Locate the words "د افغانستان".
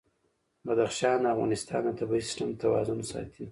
1.21-1.81